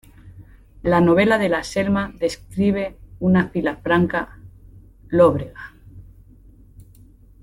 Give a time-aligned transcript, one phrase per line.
[0.81, 4.39] La novela de la Selma describe una Vilafranca
[5.09, 5.75] lóbrega.